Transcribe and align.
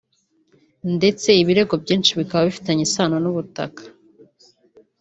ndetse 0.97 1.29
ibirego 1.41 1.73
byinshi 1.83 2.11
bikaba 2.19 2.47
bifitanye 2.49 2.81
isano 2.87 3.15
n’ubutaka 3.23 3.81